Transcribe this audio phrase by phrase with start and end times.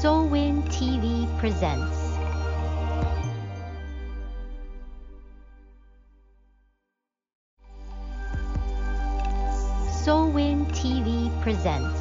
[0.00, 1.98] SOLWIN TV presents.
[10.04, 12.00] SOLWIN TV presents.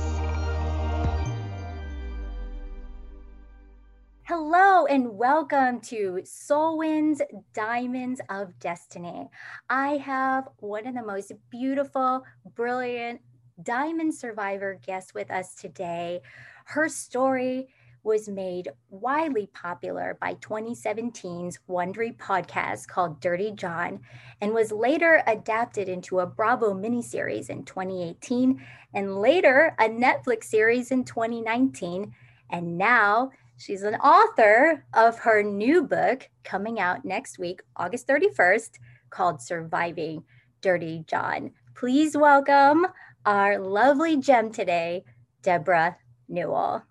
[4.26, 7.24] Hello and welcome to SOLWIN's
[7.56, 9.28] Diamonds of Destiny.
[9.72, 12.24] I have one of the most beautiful,
[12.54, 13.22] brilliant
[13.64, 16.22] diamond survivor guests with us today.
[16.66, 17.70] Her story
[18.04, 24.00] was made widely popular by 2017's Wondery podcast called Dirty John
[24.42, 30.92] and was later adapted into a Bravo miniseries in 2018 and later a Netflix series
[30.92, 32.14] in 2019.
[32.50, 38.80] And now she's an author of her new book coming out next week, August 31st,
[39.10, 40.24] called Surviving
[40.62, 41.52] Dirty John.
[41.76, 42.88] Please welcome
[43.26, 45.04] our lovely gem today,
[45.42, 45.98] Debra
[46.30, 46.84] Newell.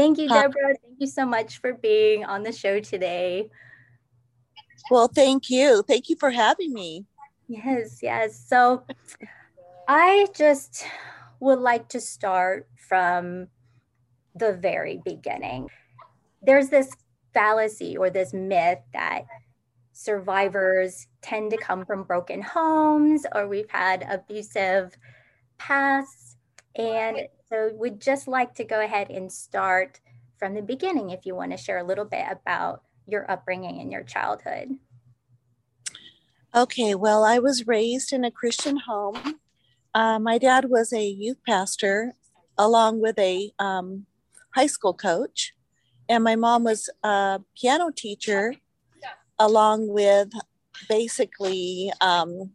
[0.00, 0.74] Thank you, Debra.
[0.82, 3.50] Thank you so much for being on the show today.
[4.90, 5.82] Well, thank you.
[5.86, 7.04] Thank you for having me.
[7.48, 8.42] Yes, yes.
[8.48, 8.84] So
[9.86, 10.86] I just
[11.38, 13.48] would like to start from
[14.34, 15.68] the very beginning.
[16.40, 16.90] There's this
[17.34, 19.26] fallacy or this myth that
[19.92, 24.96] survivors tend to come from broken homes or we've had abusive
[25.58, 26.36] pasts.
[26.74, 27.18] And
[27.50, 30.00] so we'd just like to go ahead and start
[30.38, 33.90] from the beginning if you want to share a little bit about your upbringing and
[33.90, 34.78] your childhood.
[36.54, 39.40] Okay, well, I was raised in a Christian home.
[39.94, 42.14] Uh, my dad was a youth pastor
[42.56, 44.06] along with a um,
[44.54, 45.52] high school coach,
[46.08, 48.54] and my mom was a piano teacher
[49.38, 50.30] along with
[50.88, 52.50] basically um,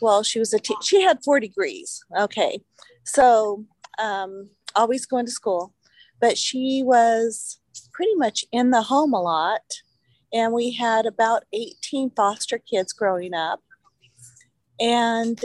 [0.00, 2.60] well she was a she had four degrees okay
[3.10, 3.64] so
[3.98, 5.74] um, always going to school,
[6.20, 7.60] but she was
[7.92, 9.62] pretty much in the home a lot.
[10.32, 13.60] And we had about 18 foster kids growing up.
[14.78, 15.40] And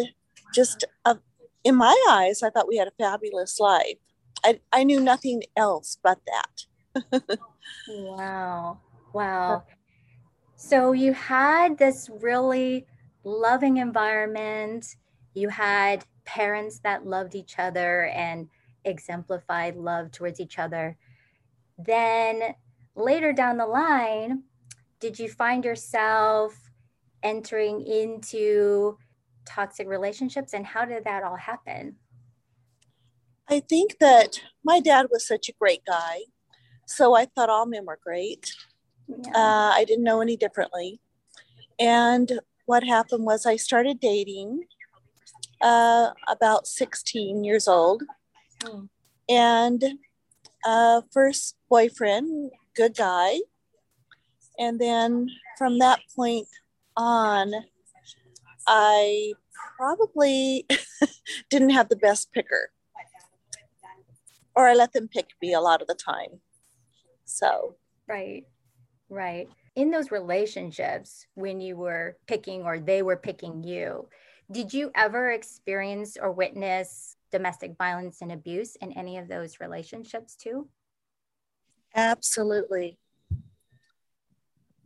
[0.53, 1.15] just uh,
[1.63, 3.97] in my eyes, I thought we had a fabulous life.
[4.43, 7.23] I, I knew nothing else but that.
[7.89, 8.79] wow.
[9.11, 9.63] Wow.
[10.55, 12.85] So you had this really
[13.23, 14.85] loving environment.
[15.33, 18.49] You had parents that loved each other and
[18.83, 20.97] exemplified love towards each other.
[21.77, 22.55] Then
[22.95, 24.43] later down the line,
[24.99, 26.55] did you find yourself
[27.23, 28.97] entering into
[29.45, 31.95] toxic relationships and how did that all happen?
[33.47, 36.21] I think that my dad was such a great guy.
[36.87, 38.51] So I thought all men were great.
[39.07, 39.31] Yeah.
[39.35, 40.99] Uh, I didn't know any differently.
[41.79, 44.61] And what happened was I started dating
[45.61, 48.03] uh, about 16 years old.
[48.61, 48.89] Mm.
[49.29, 49.83] And
[50.65, 53.39] uh, first boyfriend, good guy.
[54.57, 56.47] And then from that point
[56.95, 57.53] on,
[58.67, 59.33] I
[59.77, 60.65] probably
[61.49, 62.71] didn't have the best picker.
[64.55, 66.39] Or I let them pick me a lot of the time.
[67.25, 67.75] So,
[68.07, 68.45] right,
[69.09, 69.49] right.
[69.75, 74.07] In those relationships, when you were picking or they were picking you,
[74.51, 80.35] did you ever experience or witness domestic violence and abuse in any of those relationships
[80.35, 80.67] too?
[81.95, 82.97] Absolutely.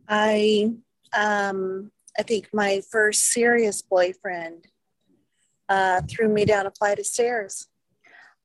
[0.08, 0.72] I
[1.16, 4.66] um, I think my first serious boyfriend
[5.68, 7.68] uh, threw me down a flight of stairs.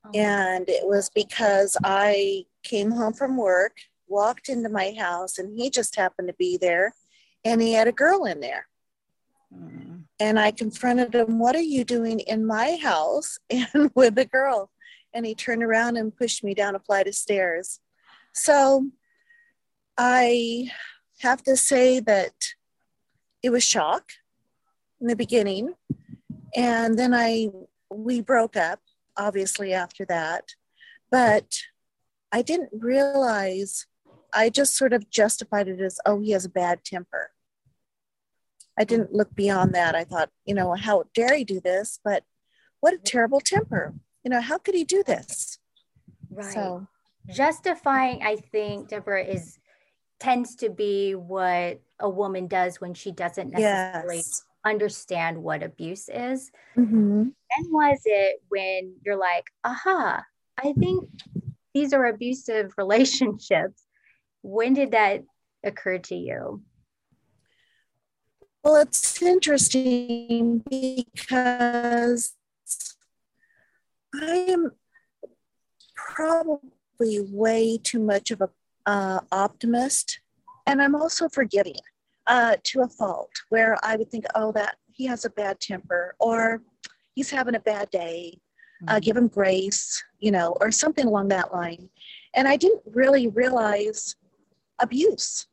[0.06, 0.12] Oh.
[0.14, 3.78] And it was because I came home from work,
[4.08, 6.94] walked into my house, and he just happened to be there,
[7.44, 8.68] and he had a girl in there.
[9.54, 14.26] Mm and I confronted him, What are you doing in my house and with a
[14.26, 14.72] girl?
[15.14, 17.80] And he turned around and pushed me down a flight of stairs.
[18.34, 18.90] So
[19.98, 20.72] I
[21.20, 22.34] have to say that
[23.42, 24.12] it was shock
[25.00, 25.74] in the beginning.
[26.56, 27.50] And then I
[27.90, 28.80] we broke up,
[29.18, 30.56] obviously, after that.
[31.12, 31.60] But
[32.32, 33.86] I didn't realize
[34.34, 37.32] I just sort of justified it as, oh, he has a bad temper.
[38.78, 39.96] I didn't look beyond that.
[39.96, 42.00] I thought, you know, how dare he do this?
[42.04, 42.24] But
[42.82, 43.94] what a terrible temper.
[44.24, 45.60] You know, how could he do this?
[46.30, 46.54] Right.
[46.54, 46.88] So
[47.34, 49.58] justifying, I think, Debra, is
[50.20, 54.44] tends to be what a woman does when she doesn't necessarily yes.
[54.66, 56.52] understand what abuse is.
[56.78, 57.24] Mm-hmm.
[57.24, 60.24] When was it when you're like, aha,
[60.58, 61.10] I think
[61.74, 63.84] these are abusive relationships?
[64.42, 65.24] When did that
[65.64, 66.62] occur to you?
[68.66, 72.34] Well, it's interesting because
[74.16, 74.72] I am
[75.94, 78.50] probably way too much of a
[78.88, 80.20] uh, optimist,
[80.66, 81.76] and I'm also forgiving
[82.26, 86.16] uh, to a fault where I would think, oh, that he has a bad temper
[86.20, 86.64] or
[87.14, 88.40] he's having a bad day.
[88.88, 89.00] Uh, mm-hmm.
[89.00, 91.88] give him grace, you know, or something along that line.
[92.34, 94.16] And I didn't really realize
[94.80, 95.48] abuse.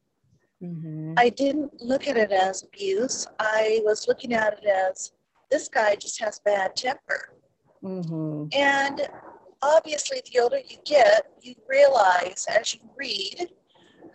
[0.63, 1.15] Mm-hmm.
[1.17, 3.27] I didn't look at it as abuse.
[3.39, 5.13] I was looking at it as
[5.51, 7.35] this guy just has bad temper.
[7.83, 8.47] Mm-hmm.
[8.53, 9.09] And
[9.61, 13.49] obviously, the older you get, you realize as you read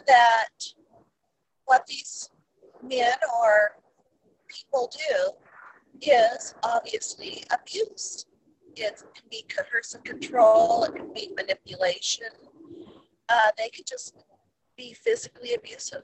[0.07, 0.49] that
[1.65, 2.29] what these
[2.81, 3.71] men or
[4.47, 5.31] people do
[6.01, 8.25] is obviously abuse.
[8.75, 12.27] It can be coercive control, it can be manipulation.
[13.27, 14.15] Uh, they could just
[14.77, 16.03] be physically abusive.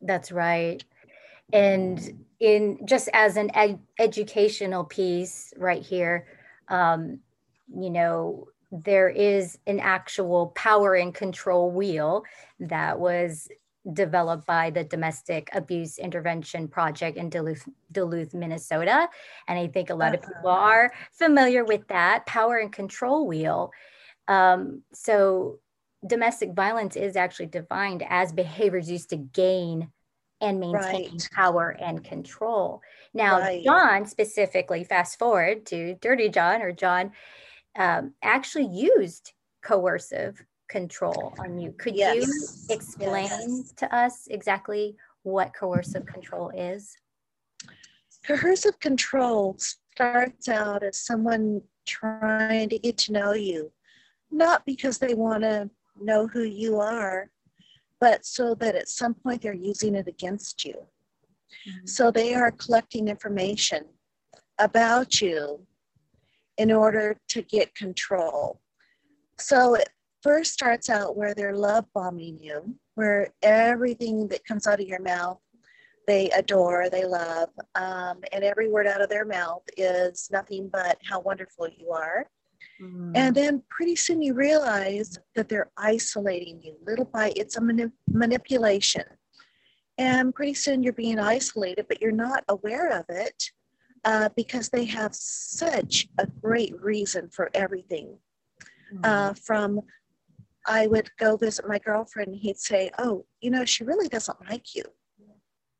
[0.00, 0.82] That's right.
[1.52, 6.26] And in just as an ed- educational piece right here,
[6.68, 7.20] um,
[7.74, 12.24] you know, there is an actual power and control wheel
[12.60, 13.48] that was
[13.92, 19.08] developed by the Domestic Abuse Intervention Project in Duluth, Duluth Minnesota.
[19.46, 20.16] And I think a lot uh-huh.
[20.16, 23.70] of people are familiar with that power and control wheel.
[24.28, 25.60] Um, so,
[26.06, 29.90] domestic violence is actually defined as behaviors used to gain
[30.40, 31.28] and maintain right.
[31.32, 32.82] power and control.
[33.14, 33.64] Now, right.
[33.64, 37.12] John specifically, fast forward to Dirty John or John,
[37.76, 39.32] um, actually used
[39.62, 41.72] coercive control on you.
[41.72, 42.16] Could yes.
[42.68, 43.72] you explain yes.
[43.76, 46.94] to us exactly what coercive control is?
[48.24, 53.70] Coercive control starts out as someone trying to get to know you,
[54.30, 55.70] not because they want to
[56.00, 57.30] know who you are,
[58.00, 60.74] but so that at some point they're using it against you.
[60.74, 61.86] Mm-hmm.
[61.86, 63.84] So they are collecting information
[64.58, 65.60] about you
[66.58, 68.60] in order to get control.
[69.38, 69.88] So it
[70.22, 75.02] first starts out where they're love bombing you, where everything that comes out of your
[75.02, 75.38] mouth
[76.06, 80.98] they adore, they love, um, and every word out of their mouth is nothing but
[81.04, 82.26] how wonderful you are.
[82.80, 83.12] Mm.
[83.14, 87.92] And then pretty soon you realize that they're isolating you little by it's a mani-
[88.08, 89.04] manipulation.
[89.98, 93.50] And pretty soon you're being isolated, but you're not aware of it
[94.04, 98.18] uh, because they have such a great reason for everything.
[98.94, 99.00] Mm.
[99.04, 99.80] Uh, from
[100.66, 104.38] I would go visit my girlfriend and he'd say, Oh, you know, she really doesn't
[104.48, 104.82] like you.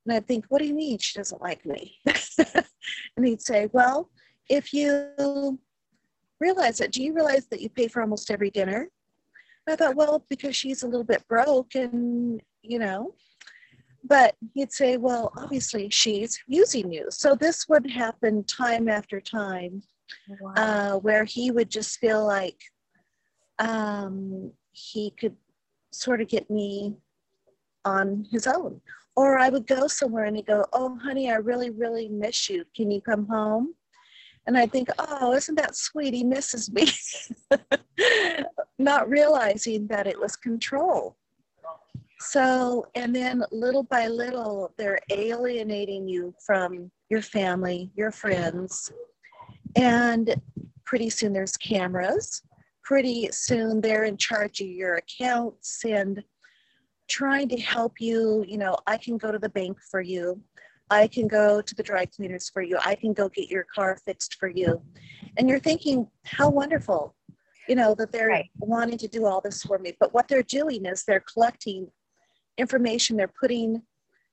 [0.07, 1.97] And I'd think, What do you mean she doesn't like me?
[3.17, 4.11] and he'd say, Well,
[4.49, 5.59] if you
[6.41, 8.91] realize it, do you realize that you pay for almost every dinner?
[9.67, 13.15] And I thought, Well, because she's a little bit broke and, you know,
[14.05, 17.07] but he'd say, Well, obviously she's using you.
[17.11, 19.83] So this would happen time after time
[20.41, 20.53] wow.
[20.57, 22.61] uh, where he would just feel like,
[23.59, 25.35] um, he could
[25.91, 26.95] sort of get me
[27.85, 28.81] on his own.
[29.17, 32.65] Or I would go somewhere and he'd go, Oh, honey, I really, really miss you.
[32.75, 33.75] Can you come home?
[34.47, 36.15] And I think, Oh, isn't that sweet?
[36.15, 36.87] He misses me.
[38.79, 41.17] Not realizing that it was control.
[42.19, 48.91] So, and then little by little, they're alienating you from your family, your friends.
[49.75, 50.35] And
[50.85, 52.43] pretty soon there's cameras
[52.87, 56.23] pretty soon they're in charge of your accounts and
[57.09, 58.45] trying to help you.
[58.47, 60.41] You know, I can go to the bank for you.
[60.91, 62.79] I can go to the dry cleaners for you.
[62.85, 64.83] I can go get your car fixed for you.
[65.37, 67.15] And you're thinking, how wonderful,
[67.69, 68.51] you know, that they're right.
[68.59, 69.97] wanting to do all this for me.
[69.99, 71.89] But what they're doing is they're collecting
[72.57, 73.17] information.
[73.17, 73.83] They're putting,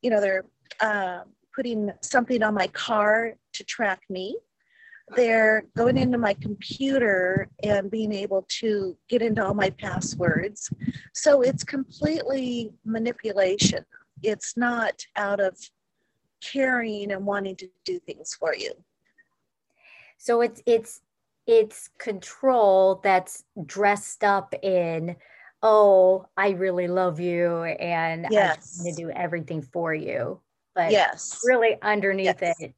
[0.01, 0.45] you know, they're
[0.79, 1.21] uh,
[1.55, 4.37] putting something on my car to track me
[5.15, 10.69] they're going into my computer and being able to get into all my passwords.
[11.13, 13.85] So it's completely manipulation.
[14.21, 15.57] It's not out of
[16.51, 18.71] caring and wanting to do things for you.
[20.17, 21.01] So it's it's
[21.45, 25.13] it's control that's dressed up in
[25.61, 28.77] oh i really love you and yes.
[28.79, 30.39] i'm going to do everything for you
[30.73, 32.61] but yes really underneath yes.
[32.61, 32.73] it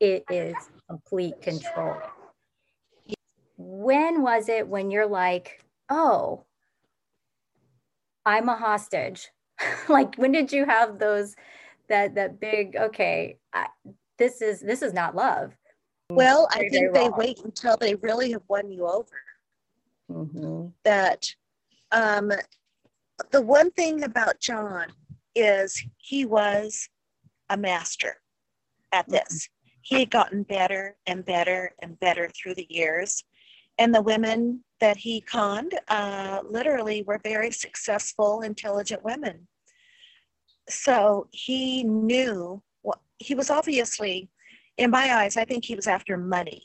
[0.00, 0.54] it is
[0.88, 1.96] complete control.
[3.56, 6.44] When was it when you're like, oh,
[8.24, 9.28] I'm a hostage?
[9.88, 11.34] like when did you have those
[11.88, 13.66] that that big okay, I,
[14.18, 15.52] this is this is not love.
[16.10, 17.18] Well, very, I think they wrong.
[17.18, 19.20] wait until they really have won you over.
[20.10, 20.68] Mm-hmm.
[20.84, 21.26] That
[21.92, 22.30] um,
[23.30, 24.86] the one thing about John
[25.34, 26.88] is he was
[27.50, 28.16] a master
[28.92, 29.48] at this
[29.86, 33.22] he had gotten better and better and better through the years.
[33.78, 39.46] and the women that he conned uh, literally were very successful, intelligent women.
[40.68, 44.28] So he knew what he was obviously,
[44.76, 46.62] in my eyes, I think he was after money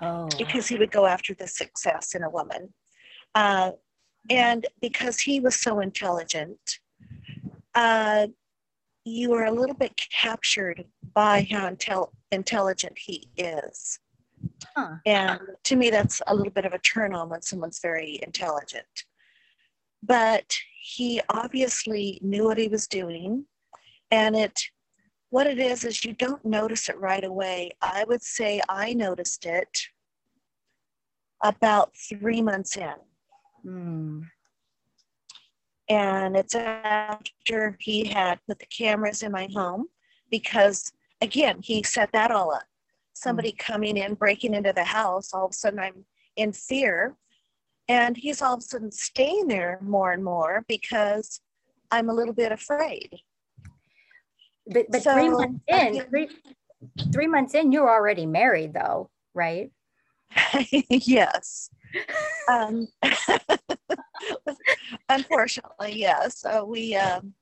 [0.00, 0.28] Oh.
[0.36, 2.74] because he would go after the success in a woman.
[3.34, 3.72] Uh,
[4.30, 6.78] and because he was so intelligent,
[7.74, 8.26] uh,
[9.04, 10.84] you were a little bit captured
[11.14, 13.98] by how intel- intelligent he is.
[14.76, 14.96] Huh.
[15.06, 19.04] And to me, that's a little bit of a turn on when someone's very intelligent.
[20.02, 23.44] But he obviously knew what he was doing.
[24.10, 24.60] And it,
[25.30, 27.70] what it is, is you don't notice it right away.
[27.80, 29.78] I would say I noticed it
[31.42, 32.94] about three months in.
[33.62, 34.20] Hmm.
[35.88, 39.86] And it's after he had put the cameras in my home
[40.32, 42.64] because, again, he set that all up.
[43.12, 47.16] Somebody coming in, breaking into the house, all of a sudden I'm in fear.
[47.88, 51.40] And he's all of a sudden staying there more and more because
[51.90, 53.20] I'm a little bit afraid.
[54.66, 56.28] But but three months in, three,
[57.12, 59.72] three months in, you're already married though, right?
[60.88, 61.68] yes.
[62.48, 62.86] Um,
[65.08, 66.38] unfortunately, yes.
[66.38, 67.34] So we, um,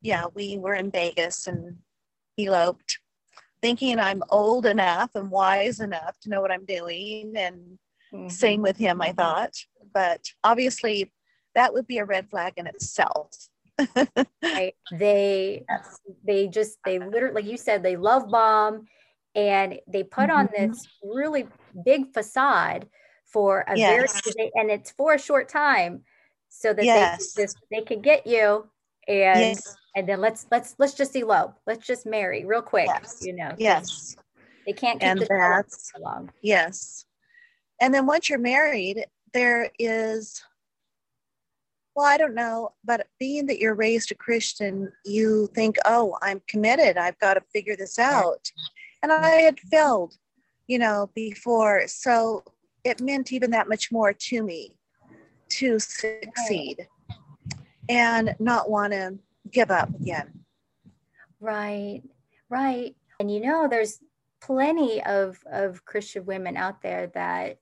[0.00, 1.76] yeah, we were in Vegas and
[2.38, 2.98] eloped,
[3.60, 7.78] thinking I'm old enough and wise enough to know what I'm doing, and
[8.12, 8.30] Mhm.
[8.30, 9.00] same with him.
[9.00, 9.54] I thought,
[9.92, 11.12] but obviously,
[11.54, 13.48] that would be a red flag in itself.
[14.52, 14.74] Right.
[14.90, 15.64] They
[16.24, 18.86] they just they literally like you said they love bomb
[19.34, 20.52] and they put on Mhm.
[20.52, 21.46] this really
[21.84, 22.88] big facade
[23.24, 24.22] for a Yes.
[24.26, 26.02] very and it's for a short time
[26.48, 27.32] so that Yes.
[27.34, 28.68] they just they could get you
[29.06, 29.76] and Yes.
[29.94, 33.18] and then let's let's let's just elope let's just marry real quick Yes.
[33.22, 34.16] you know Yes.
[34.66, 37.04] they can't keep And the that's long Yes.
[37.80, 40.42] And then once you're married, there is,
[41.94, 46.42] well, I don't know, but being that you're raised a Christian, you think, oh, I'm
[46.48, 46.96] committed.
[46.96, 48.50] I've got to figure this out.
[49.02, 50.14] And I had failed,
[50.66, 51.86] you know, before.
[51.86, 52.44] So
[52.84, 54.74] it meant even that much more to me
[55.50, 56.86] to succeed
[57.88, 59.18] and not want to
[59.50, 60.44] give up again.
[61.40, 62.02] Right,
[62.48, 62.94] right.
[63.18, 63.98] And you know, there's
[64.40, 67.58] plenty of of Christian women out there that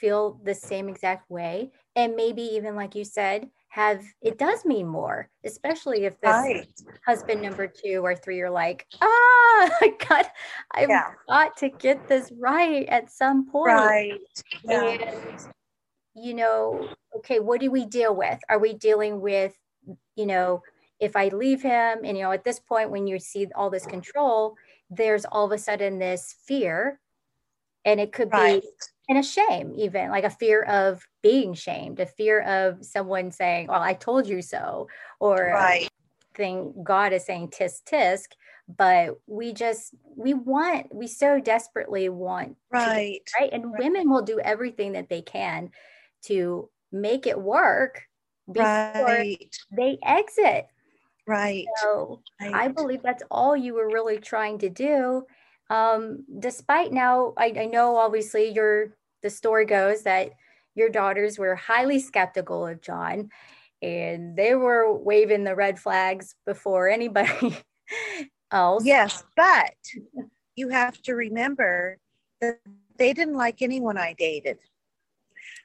[0.00, 4.86] feel the same exact way, and maybe even like you said, have it does mean
[4.86, 6.66] more, especially if this Right.
[7.06, 9.06] husband number two or three are like, ah,
[9.80, 10.26] I got,
[10.72, 11.14] I've Yeah.
[11.28, 13.74] got to get this right at some point.
[13.76, 14.20] Right.
[14.62, 14.96] Yeah.
[14.98, 15.40] And,
[16.14, 18.40] you know, okay, what do we deal with?
[18.48, 19.58] Are we dealing with,
[20.16, 20.62] you know,
[21.00, 23.86] if I leave him, and, you know, at this point, when you see all this
[23.86, 24.56] control,
[24.90, 27.00] there's all of a sudden this fear.
[27.86, 28.62] And it could Right.
[28.62, 28.70] be
[29.08, 33.68] and a shame, even like a fear of being shamed, a fear of someone saying,
[33.68, 34.88] Well, I told you so,
[35.20, 35.88] or Right.
[36.34, 38.26] thing God is saying tisk tisk,
[38.68, 43.22] but we just we want we so desperately want Right.
[43.40, 43.78] right and Right.
[43.78, 45.70] women will do everything that they can
[46.24, 48.02] to make it work
[48.52, 48.72] before
[49.06, 49.50] Right.
[49.72, 50.66] they exit
[51.26, 51.66] Right.
[51.76, 55.24] so i believe that's all you were really trying to do
[55.70, 60.32] um despite now i, I know obviously your the story goes that
[60.74, 63.30] your daughters were highly skeptical of john
[63.82, 67.56] and they were waving the red flags before anybody
[68.50, 69.74] else Yes, but
[70.54, 71.98] you have to remember
[72.40, 72.58] that
[72.96, 74.58] they didn't like anyone I dated.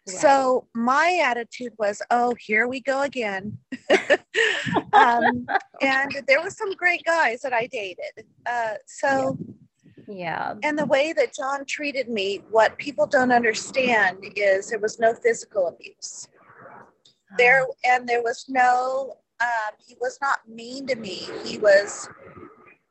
[0.08, 3.58] So my attitude was, oh, here we go again.
[4.94, 5.46] um,
[5.82, 8.26] and there were some great guys that I dated.
[8.46, 9.54] Uh, so, yeah
[10.64, 15.14] and the way that John treated me, what people don't understand is there was no
[15.14, 16.28] physical abuse.
[17.38, 19.18] There and there was no.
[19.40, 21.28] Um, he was not mean to me.
[21.44, 22.08] He was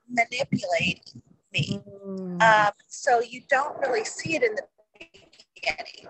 [0.08, 1.22] manipulating
[1.52, 1.80] me.
[2.04, 2.42] Mm.
[2.42, 4.62] Um, so you don't really see it in the
[5.54, 6.06] beginning.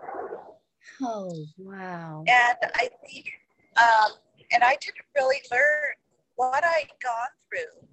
[1.02, 3.30] oh wow And I think,
[3.76, 4.12] um,
[4.52, 5.94] and I didn't really learn
[6.36, 7.86] what I'd gone through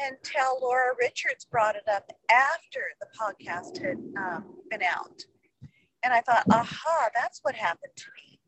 [0.00, 5.24] until Laura Richards brought it up after the podcast had um, been out.
[6.04, 8.40] And I thought, aha, that's what happened to me.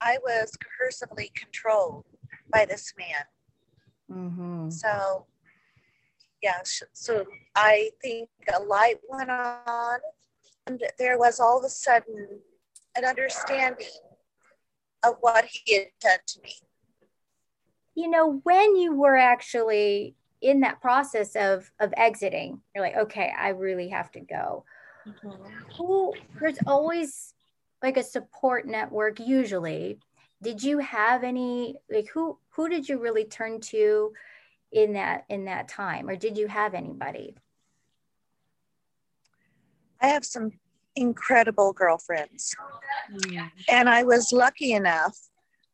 [0.00, 2.04] I was coercively controlled
[2.50, 3.24] by this man.
[4.10, 4.72] Mhm.
[4.72, 5.26] So,
[6.42, 9.98] yeah, sh- so I think a light went on,
[10.66, 12.40] and there was all of a sudden
[12.96, 13.86] an understanding
[15.02, 16.54] of what he had done to me.
[17.94, 23.32] you know when you were actually in that process of of exiting you're like okay
[23.38, 24.64] i really have to go.
[25.78, 27.32] Who there's always
[27.82, 29.98] like a support network usually.
[30.42, 34.12] Did you have any like who who did you really turn to
[34.72, 37.36] in that in that time or did you have anybody?
[40.00, 40.50] I have some
[40.96, 42.54] incredible girlfriends.
[43.12, 43.50] Mm.
[43.68, 45.16] and i was lucky enough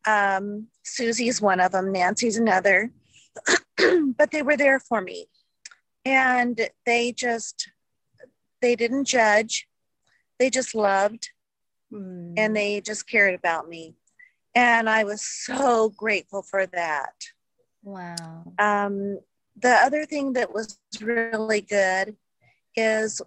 [0.07, 2.90] um, susie's one of them nancy's another
[4.17, 5.27] but they were there for me.
[6.05, 7.71] And they just
[8.61, 9.69] they didn't judge.
[10.39, 11.31] They just loved
[11.93, 12.35] mm.
[12.37, 13.95] and they just cared about me.
[14.55, 17.15] And i was so grateful for that.
[17.83, 18.53] Wow.
[18.59, 19.19] Um,
[19.61, 22.17] the other thing that was really good
[22.77, 23.21] is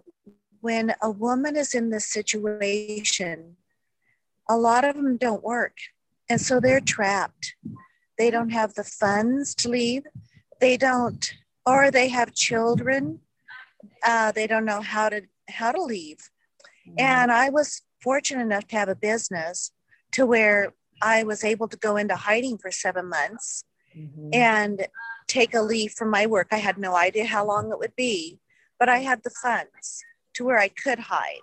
[0.60, 3.56] when a woman is in this situation
[4.48, 5.76] a lot of them don't work.
[6.28, 7.54] And so they're trapped.
[8.18, 10.04] They don't have the funds to leave
[10.60, 11.34] they don't
[11.64, 13.20] or they have children
[14.04, 16.18] uh, they don't know how to how to leave
[16.88, 16.94] mm-hmm.
[16.98, 19.72] and i was fortunate enough to have a business
[20.12, 20.72] to where
[21.02, 23.64] i was able to go into hiding for seven months
[23.96, 24.30] mm-hmm.
[24.32, 24.86] and
[25.28, 28.38] take a leave from my work i had no idea how long it would be
[28.78, 30.02] but i had the funds
[30.34, 31.40] to where i could hide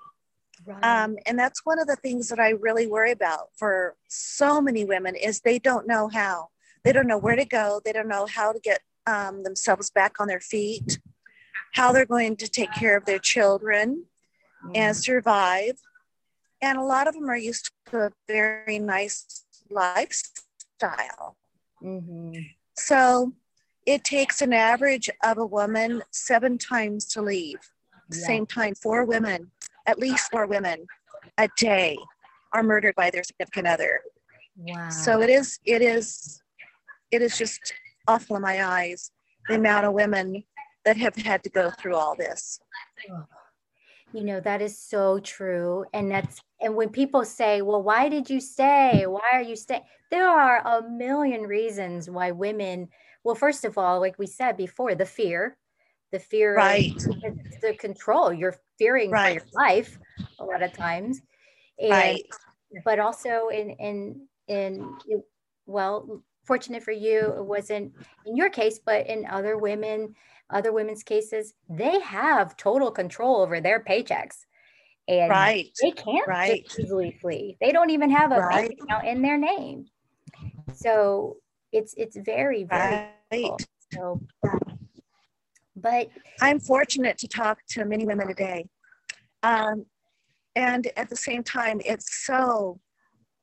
[0.66, 0.84] Right.
[0.84, 4.86] Um, and that's one of the things that I really worry about for so many
[4.86, 6.50] women is they don't know how.
[6.84, 7.82] They don't know where to go.
[7.84, 11.00] They don't know how to get um, themselves back on their feet,
[11.74, 14.06] how they're going to take care of their children
[14.64, 14.72] mm-hmm.
[14.76, 15.78] and survive.
[16.62, 21.36] And a lot of them are used to a very nice lifestyle.
[21.84, 22.34] Mm-hmm.
[22.76, 23.34] So
[23.86, 27.60] it takes an average of a woman seven times to leave.
[28.12, 28.26] Yeah.
[28.26, 29.52] Same time, four women,
[29.86, 30.86] at least four women
[31.38, 31.98] a day
[32.54, 34.02] are murdered by their significant other.
[34.56, 34.90] Wow.
[34.90, 36.42] So it is, it is,
[37.12, 37.74] it is just
[38.08, 39.12] awful in my eyes
[39.48, 40.44] the amount of women
[40.86, 42.60] that have had to go through all this.
[44.14, 45.86] You know, that is so true.
[45.94, 49.06] And that's, and when people say, well, why did you stay?
[49.08, 49.84] Why are you staying?
[50.12, 52.90] There are a million reasons why women,
[53.24, 55.58] well, first of all, like we said before, the fear,
[56.12, 56.94] the fear, right.
[57.62, 58.32] the control.
[58.32, 59.42] You're fearing right.
[59.42, 59.98] for your life
[60.40, 61.20] a lot of times.
[61.80, 62.26] And, right.
[62.86, 64.96] But also in, in, in,
[65.66, 67.94] well, fortunate for you, it wasn't
[68.26, 70.16] in your case, but in other women,
[70.50, 74.46] other women's cases, they have total control over their paychecks.
[75.08, 75.68] And right.
[75.82, 76.66] they can't right.
[76.80, 77.58] easily flee.
[77.60, 78.70] They don't even have a right.
[78.70, 79.86] bank account in their name.
[80.74, 81.38] So
[81.74, 83.68] it's it's very, very right.
[83.92, 84.22] So
[85.76, 86.08] but
[86.42, 88.68] I'm fortunate to talk to many women a day.
[89.44, 89.86] Um,
[90.56, 92.80] and at the same time, it's so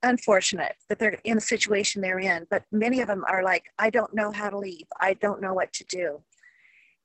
[0.03, 3.91] unfortunate that they're in the situation they're in, but many of them are like, I
[3.91, 4.87] don't know how to leave.
[5.01, 6.23] I don't know what to do.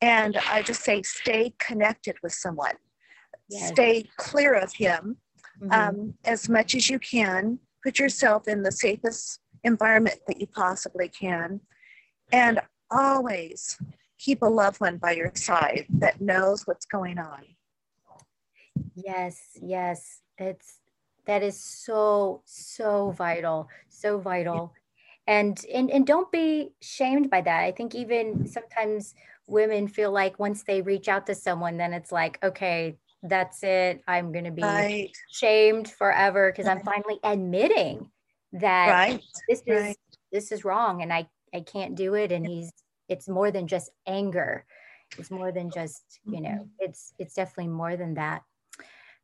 [0.02, 2.76] And I just say, stay connected with someone,
[3.50, 3.70] yes.
[3.70, 5.18] stay clear of him
[5.62, 5.72] mm-hmm.
[5.72, 7.60] um, as much as you can.
[7.84, 11.60] Put yourself in the safest environment that you possibly can.
[12.32, 12.60] And
[12.92, 13.78] always
[14.18, 17.44] keep a loved one by your side that knows what's going on.
[18.96, 20.22] Yes, yes.
[20.38, 20.80] It's
[21.26, 24.74] that is so so vital so vital.
[25.28, 27.64] And and and don't be shamed by that.
[27.64, 29.16] I think even sometimes
[29.48, 34.04] women feel like once they reach out to someone then it's like okay that's it.
[34.08, 35.10] I'm going to be right.
[35.32, 38.12] shamed forever because i'm finally admitting
[38.54, 39.24] that right.
[39.50, 39.98] this is right.
[40.32, 42.72] this is wrong and i i can't do it and he's
[43.10, 44.66] it's more than just anger.
[45.18, 46.70] It's more than just you know mm-hmm.
[46.80, 48.44] it's it's definitely more than that.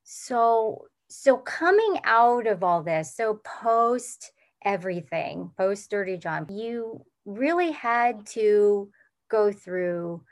[0.03, 4.32] So so coming out of all this, so post
[4.63, 8.89] everything, post Dirty John, you really had to
[9.30, 10.24] go through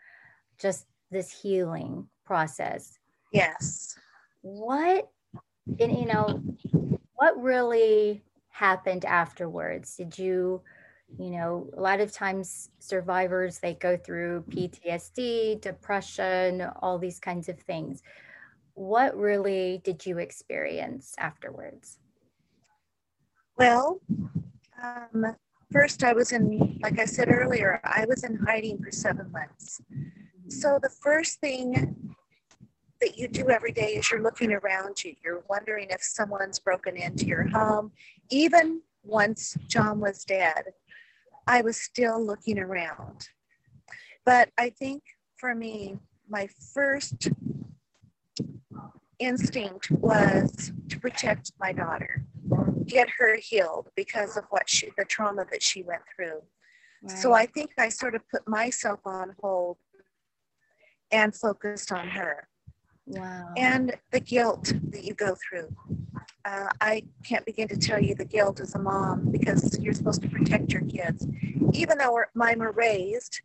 [0.57, 2.97] just this healing process.
[3.33, 3.97] Yes.
[4.41, 5.09] What,
[5.79, 6.41] and you know,
[7.15, 9.97] what really happened afterwards?
[9.97, 10.61] Did you,
[11.17, 17.49] you know, a lot of times survivors, they go through PTSD, depression, all these kinds
[17.49, 18.01] of things
[18.79, 21.97] what really did you experience afterwards?
[23.57, 23.99] Well,
[24.81, 25.35] um,
[25.69, 29.81] first I was in, like I said earlier, I was in hiding for seven months.
[30.47, 32.15] So the first thing
[33.01, 35.13] that you do every day is you're looking around you.
[35.25, 37.91] You're wondering if someone's broken into your home.
[38.29, 40.63] Even once John was dead,
[41.47, 43.27] I was still looking around.
[44.25, 45.03] But I think
[45.35, 45.97] for me,
[46.29, 47.29] my first
[49.19, 52.23] instinct was to protect my daughter,
[52.85, 56.41] get her healed because of what she, the trauma that she went through.
[57.07, 59.77] So I think I sort of put myself on hold
[61.11, 62.47] and focused on her.
[63.07, 63.53] Wow.
[63.57, 65.75] And the guilt that you go through.
[66.45, 70.21] uh, I can't begin to tell you the guilt as a mom because you're supposed
[70.23, 71.27] to protect your kids.
[71.73, 73.41] Even though we're, mine were raised,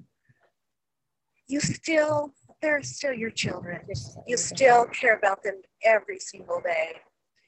[1.49, 2.33] you still,
[2.65, 3.83] they're still your children.
[4.27, 6.93] You still care about them every single day.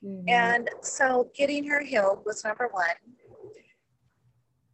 [0.05, 0.29] Mm-hmm.
[0.29, 2.85] And so getting her healed was number one.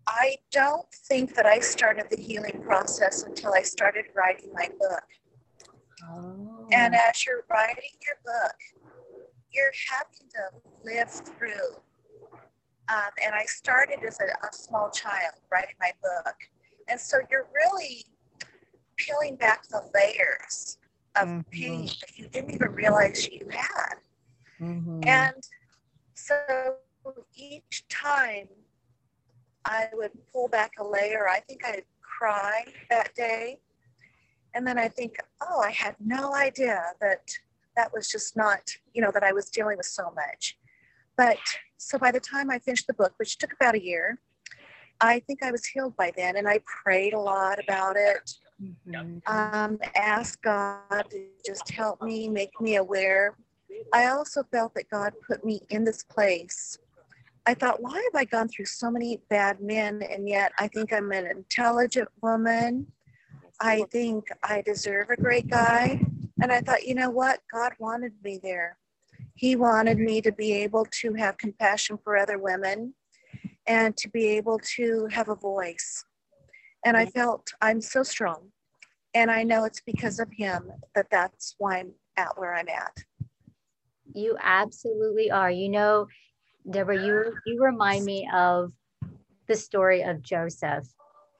[0.09, 5.05] I don't think that I started the healing process until I started writing my book.
[6.11, 6.67] Oh.
[6.73, 8.57] And as you're writing your book,
[9.53, 10.43] you're having to
[10.85, 11.77] live through.
[12.89, 16.35] Um, and I started as a, a small child writing my book.
[16.89, 18.07] And so you're really
[18.97, 20.79] peeling back the layers
[21.17, 21.41] of mm-hmm.
[21.51, 23.95] pain that you didn't even realize you had.
[24.61, 25.01] Mm-hmm.
[25.07, 25.49] And
[26.15, 26.77] so
[27.35, 28.49] each time
[29.65, 33.59] I would pull back a layer, I think I'd cry that day.
[34.55, 37.31] And then I think, oh, I had no idea that
[37.77, 38.61] that was just not,
[38.93, 40.59] you know, that I was dealing with so much.
[41.17, 41.39] But
[41.79, 44.21] so by the time I finished the book, which took about a year,
[45.01, 46.37] I think I was healed by then.
[46.37, 48.31] And I prayed a lot about it.
[48.63, 49.19] Mm-hmm.
[49.27, 53.37] Um, asked God to just help me, make me aware.
[53.93, 56.79] I also felt that God put me in this place.
[57.45, 60.03] I thought, why have I gone through so many bad men?
[60.03, 62.87] And yet I think I'm an intelligent woman.
[63.61, 66.01] I think I deserve a great guy.
[66.41, 67.41] And I thought, you know what?
[67.53, 68.77] God wanted me there.
[69.35, 72.95] He wanted me to be able to have compassion for other women
[73.67, 76.05] and to be able to have a voice.
[76.85, 78.52] And I felt I'm so strong.
[79.15, 82.97] And I know it's because of him that that's why I'm at where I'm at.
[84.15, 85.51] You absolutely are.
[85.51, 86.07] You know,
[86.71, 88.73] Debra, you, you remind me of
[89.49, 90.87] the story of Joseph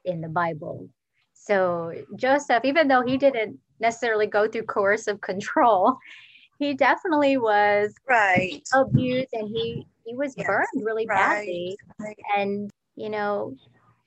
[0.05, 0.89] in the Bible.
[1.35, 5.99] So, Joseph, even though he didn't necessarily go through coercive control.
[6.59, 12.17] He definitely was right abused and he he was yes, burned really right, badly right.
[12.37, 13.57] and you know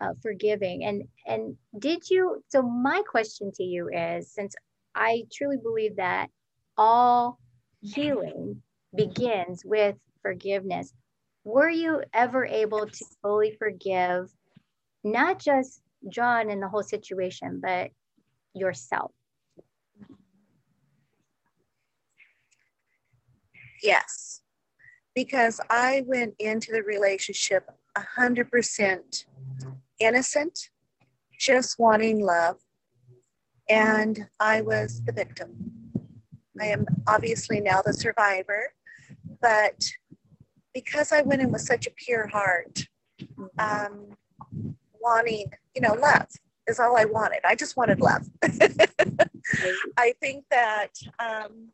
[0.01, 0.83] uh, forgiving.
[0.83, 4.55] And and did you so my question to you is since
[4.93, 6.29] i truly believe that
[6.77, 7.39] all
[7.81, 8.61] healing
[8.95, 10.93] begins with forgiveness
[11.43, 14.29] were you ever able to fully forgive
[15.03, 17.91] not just john and the whole situation but
[18.55, 19.11] yourself?
[23.83, 24.41] Yes,
[25.13, 29.25] because I went into the relationship 100%
[29.99, 30.57] innocent,
[31.39, 32.57] just wanting love,
[33.69, 35.71] and I was the victim.
[36.59, 38.73] I am obviously now the survivor,
[39.41, 39.83] but
[40.73, 42.87] because I went in with such a pure heart,
[43.57, 44.15] um,
[45.01, 46.27] wanting, you know, love
[46.67, 47.39] is all I wanted.
[47.43, 48.27] I just wanted love.
[49.97, 51.69] I think that um,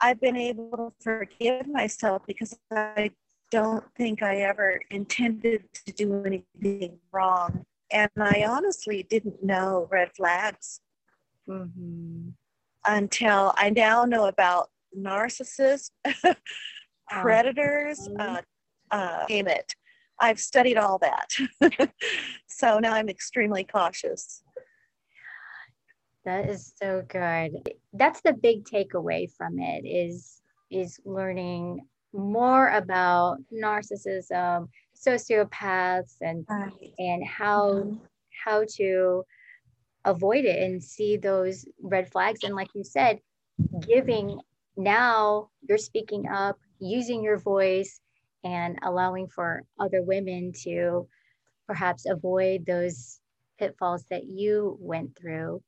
[0.00, 3.10] I've been able to forgive myself because I
[3.50, 7.64] don't think I ever intended to do anything wrong.
[7.92, 10.80] And I honestly didn't know red flags
[11.48, 12.30] mm-hmm.
[12.86, 15.90] until I now know about narcissists,
[17.10, 18.40] predators, uh,
[18.90, 19.74] uh, name it.
[20.18, 21.90] I've studied all that.
[22.46, 24.42] so now I'm extremely cautious.
[26.24, 27.68] That is so good.
[27.92, 36.94] That's the big takeaway from it is is learning more about narcissism, sociopaths and right.
[36.98, 37.96] and how mm-hmm.
[38.44, 39.24] how to
[40.04, 43.18] avoid it and see those red flags and like you said
[43.86, 44.38] giving
[44.76, 48.00] now you're speaking up using your voice
[48.44, 51.08] and allowing for other women to
[51.66, 53.20] perhaps avoid those
[53.58, 55.62] pitfalls that you went through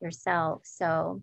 [0.00, 0.62] yourself.
[0.64, 1.22] So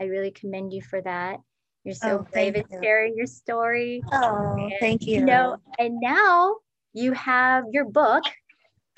[0.00, 1.38] I really commend you for that.
[1.84, 4.02] You're so oh, brave in sharing your story.
[4.12, 5.20] Oh, and, thank you.
[5.20, 6.56] You know, and now
[6.92, 8.24] you have your book.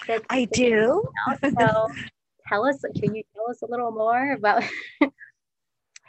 [0.06, 1.08] That I do.
[1.58, 1.88] so
[2.48, 4.64] tell us, can you tell us a little more about?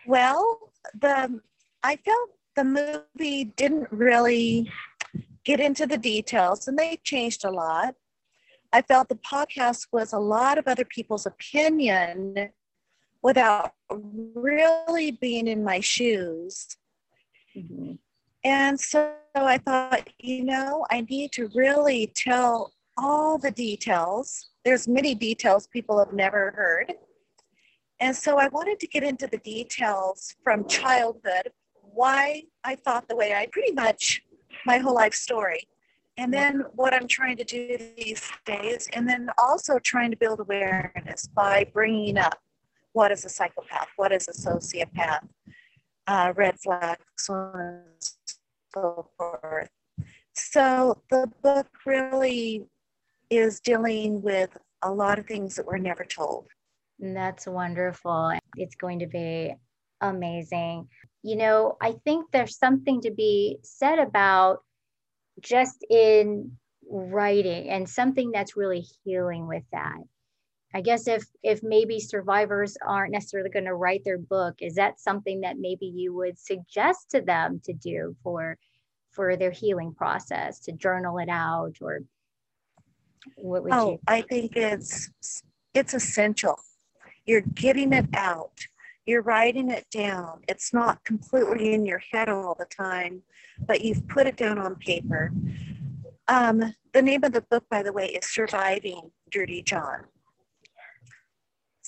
[0.07, 1.39] well, the
[1.83, 4.71] I felt the movie didn't really
[5.43, 7.95] get into the details, and they changed a lot.
[8.73, 12.51] I felt the podcast was a lot of other people's opinion
[13.23, 16.77] without really being in my shoes.
[17.55, 17.93] Mm-hmm.
[18.43, 24.49] And so I thought, you know, I need to really tell all the details.
[24.65, 26.93] There's many details people have never heard.
[27.99, 33.15] And so I wanted to get into the details from childhood, why I thought the
[33.15, 34.23] way I pretty much
[34.65, 35.67] my whole life story.
[36.17, 40.39] And then what I'm trying to do these days, and then also trying to build
[40.39, 42.39] awareness by bringing up
[42.93, 43.87] what is a psychopath?
[43.95, 45.27] What is a sociopath?
[46.07, 49.69] uh, red flags, so forth.
[50.33, 52.65] So the book really
[53.29, 54.49] is dealing with
[54.81, 56.47] a lot of things that were never told.
[56.99, 58.33] That's wonderful.
[58.57, 59.53] It's going to be
[60.01, 60.87] amazing.
[61.23, 64.59] You know, I think there's something to be said about
[65.39, 66.57] just in
[66.89, 69.97] writing and something that's really healing with that.
[70.73, 74.99] I guess if if maybe survivors aren't necessarily going to write their book, is that
[74.99, 78.57] something that maybe you would suggest to them to do for
[79.11, 82.01] for their healing process, to journal it out or
[83.35, 83.77] what would you?
[83.77, 85.09] oh, you I think it's
[85.73, 86.57] it's essential.
[87.25, 88.59] You're getting it out.
[89.05, 90.41] You're writing it down.
[90.47, 93.23] It's not completely in your head all the time,
[93.65, 95.31] but you've put it down on paper.
[96.27, 100.05] Um, the name of the book, by the way, is Surviving Dirty John.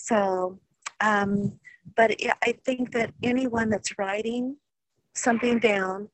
[0.03, 0.59] So,
[0.99, 1.57] um,
[1.95, 2.11] but
[2.43, 4.57] I think that anyone that's writing
[5.15, 6.09] something down,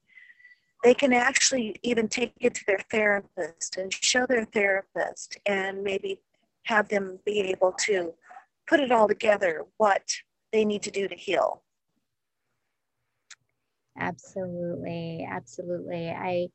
[0.83, 6.19] they can actually even take it to their therapist and show their therapist and maybe
[6.65, 8.13] have them be able to
[8.67, 10.03] put it all together what
[10.53, 11.63] they need to do to heal.
[13.97, 15.27] Absolutely.
[15.27, 16.09] Absolutely.
[16.11, 16.49] I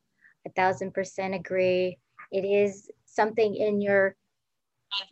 [0.46, 1.98] a thousand percent agree.
[2.30, 4.14] It is something in your,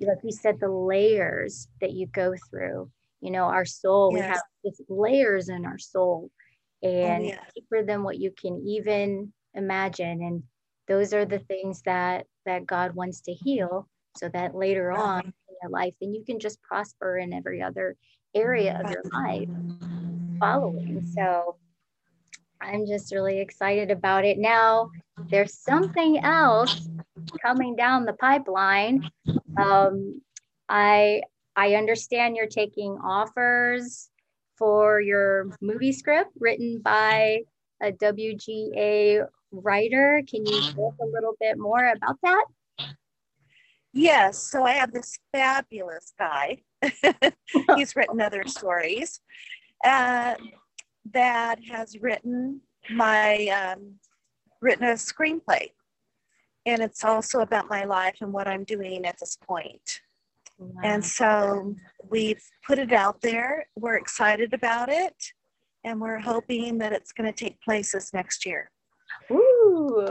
[0.01, 2.91] like you said, the layers that you go through.
[3.21, 4.41] You know, our soul, yes.
[4.65, 6.31] we have layers in our soul,
[6.85, 7.45] oh, and oh, yeah.
[7.55, 10.23] deeper than what you can even imagine.
[10.23, 10.43] And
[10.89, 15.57] those are the things that that God wants to heal, so that later on in
[15.63, 17.97] your life, then you can just prosper in every other
[18.35, 19.49] area of your life
[20.41, 21.01] following.
[21.15, 21.57] So
[22.61, 24.39] I'm just really excited about it.
[24.39, 24.91] Now,
[25.31, 26.89] there's something else
[27.41, 29.09] coming down the pipeline.
[29.57, 30.21] Um,
[30.69, 31.23] I
[31.55, 34.09] I understand you're taking offers
[34.57, 37.41] for your movie script written by
[37.83, 40.23] a WGA writer.
[40.29, 42.45] Can you talk a little bit more about that?
[43.93, 44.39] Yes.
[44.39, 46.63] So I have this fabulous guy.
[47.77, 49.21] He's written other stories.
[49.85, 50.35] Uh,
[51.13, 52.61] that has written
[52.91, 53.95] my um,
[54.61, 55.71] written a screenplay,
[56.67, 60.01] and it's also about my life and what I'm doing at this point.
[60.59, 60.81] Wow.
[60.85, 61.75] And so
[62.09, 63.67] we've put it out there.
[63.77, 65.15] We're excited about it,
[65.85, 68.71] and we're hoping that it's going to take place this next year.
[69.31, 70.09] Ooh,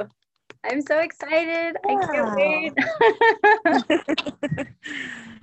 [0.63, 1.77] I'm so excited.
[1.87, 2.73] I can't wait.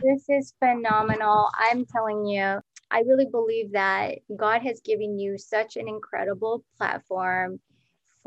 [0.02, 1.48] this is phenomenal.
[1.58, 7.60] I'm telling you, I really believe that God has given you such an incredible platform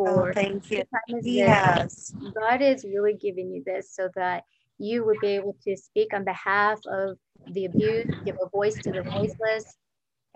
[0.06, 0.84] for oh, thank you.
[1.22, 2.14] Yes.
[2.40, 4.44] God is really giving you this so that
[4.78, 7.18] you would be able to speak on behalf of
[7.54, 9.78] the abused, give a voice to the voiceless.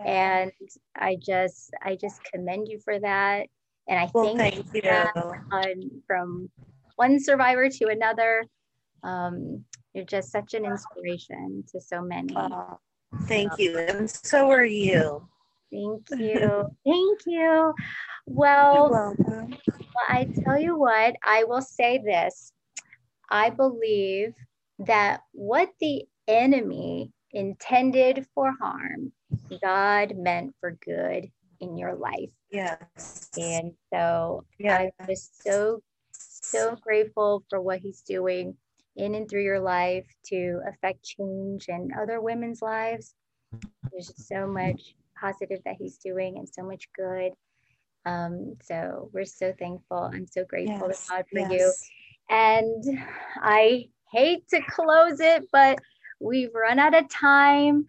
[0.03, 0.51] And
[0.95, 3.47] I just I just commend you for that.
[3.87, 4.81] And I well, thank you
[5.51, 6.49] on, from
[6.95, 8.45] one survivor to another.
[9.03, 12.35] Um, you're just such an inspiration to so many.
[13.23, 13.77] Thank you.
[13.77, 15.27] And so are you.
[15.71, 16.65] Thank you.
[16.85, 17.73] Thank you.
[18.25, 19.57] Well, well,
[20.09, 22.51] I tell you what, I will say this.
[23.29, 24.33] I believe
[24.79, 29.11] that what the enemy intended for harm,
[29.61, 32.29] God meant for good in your life.
[32.51, 33.29] Yes.
[33.37, 34.91] And so yes.
[34.99, 38.55] I'm just so, so grateful for what he's doing
[38.95, 43.13] in and through your life to affect change in other women's lives.
[43.91, 47.33] There's just so much positive that he's doing and so much good.
[48.05, 50.09] Um, so we're so thankful.
[50.13, 51.51] I'm so grateful yes, to God for yes.
[51.51, 51.73] you.
[52.29, 52.83] And
[53.37, 55.79] I hate to close it, but
[56.19, 57.87] we've run out of time.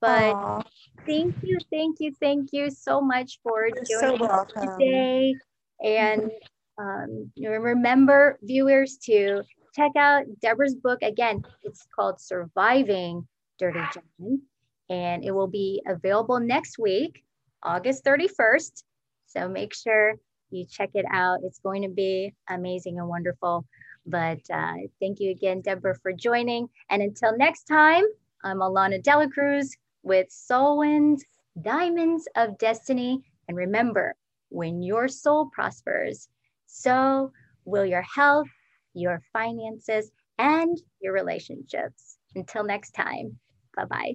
[0.00, 0.64] But Aww.
[1.06, 5.34] thank you, thank you, thank you so much for You're joining so us today.
[5.82, 6.30] And
[6.78, 9.42] um, remember, viewers, to
[9.74, 11.00] check out Debra's book.
[11.02, 13.26] Again, it's called Surviving
[13.58, 14.40] Dirty John,
[14.88, 17.24] and it will be available next week,
[17.62, 18.84] August 31st.
[19.26, 20.14] So make sure
[20.50, 21.40] you check it out.
[21.42, 23.66] It's going to be amazing and wonderful.
[24.06, 26.68] But uh, thank you again, Debra, for joining.
[26.90, 28.04] And until next time,
[28.44, 31.24] I'm Alana de la Cruz with SOLWIN's
[31.60, 33.24] Diamonds of Destiny.
[33.48, 34.14] And remember,
[34.50, 36.28] when your soul prospers,
[36.66, 37.32] so
[37.64, 38.48] will your health
[38.94, 42.16] your finances, and your relationships.
[42.34, 43.38] Until next time,
[43.76, 44.14] bye bye.